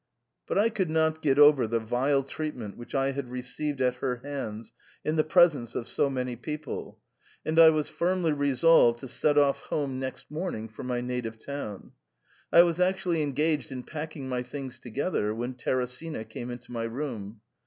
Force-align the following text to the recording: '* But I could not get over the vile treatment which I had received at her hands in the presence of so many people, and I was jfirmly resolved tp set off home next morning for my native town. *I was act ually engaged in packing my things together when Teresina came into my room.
'* 0.25 0.47
But 0.47 0.57
I 0.57 0.69
could 0.71 0.89
not 0.89 1.21
get 1.21 1.37
over 1.37 1.67
the 1.67 1.79
vile 1.79 2.23
treatment 2.23 2.75
which 2.75 2.95
I 2.95 3.11
had 3.11 3.29
received 3.29 3.79
at 3.81 3.97
her 3.97 4.15
hands 4.23 4.73
in 5.05 5.15
the 5.15 5.23
presence 5.23 5.75
of 5.75 5.85
so 5.87 6.09
many 6.09 6.35
people, 6.35 6.97
and 7.45 7.59
I 7.59 7.69
was 7.69 7.91
jfirmly 7.91 8.35
resolved 8.35 8.97
tp 9.01 9.09
set 9.09 9.37
off 9.37 9.59
home 9.65 9.99
next 9.99 10.31
morning 10.31 10.69
for 10.69 10.81
my 10.81 11.01
native 11.01 11.37
town. 11.37 11.91
*I 12.51 12.63
was 12.63 12.79
act 12.79 13.01
ually 13.03 13.21
engaged 13.21 13.71
in 13.71 13.83
packing 13.83 14.27
my 14.27 14.41
things 14.41 14.79
together 14.79 15.35
when 15.35 15.53
Teresina 15.53 16.23
came 16.27 16.49
into 16.49 16.71
my 16.71 16.85
room. 16.85 17.41